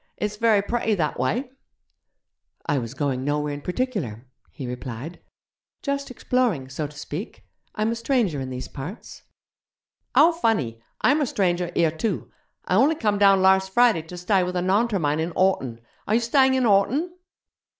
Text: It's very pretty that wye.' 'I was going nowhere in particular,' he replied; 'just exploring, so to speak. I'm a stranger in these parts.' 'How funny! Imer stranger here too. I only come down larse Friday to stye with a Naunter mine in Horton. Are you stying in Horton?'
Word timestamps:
It's 0.17 0.37
very 0.37 0.63
pretty 0.63 0.95
that 0.95 1.19
wye.' 1.19 1.47
'I 2.65 2.77
was 2.79 2.95
going 2.95 3.23
nowhere 3.23 3.53
in 3.53 3.61
particular,' 3.61 4.25
he 4.49 4.65
replied; 4.65 5.19
'just 5.83 6.09
exploring, 6.09 6.69
so 6.69 6.87
to 6.87 6.97
speak. 6.97 7.43
I'm 7.75 7.91
a 7.91 7.95
stranger 7.95 8.41
in 8.41 8.49
these 8.49 8.67
parts.' 8.67 9.21
'How 10.15 10.31
funny! 10.31 10.81
Imer 11.03 11.27
stranger 11.27 11.71
here 11.75 11.91
too. 11.91 12.31
I 12.65 12.73
only 12.77 12.95
come 12.95 13.19
down 13.19 13.43
larse 13.43 13.67
Friday 13.69 14.01
to 14.01 14.17
stye 14.17 14.41
with 14.41 14.55
a 14.55 14.61
Naunter 14.63 14.97
mine 14.99 15.19
in 15.19 15.33
Horton. 15.35 15.79
Are 16.07 16.15
you 16.15 16.19
stying 16.21 16.55
in 16.55 16.63
Horton?' 16.63 17.13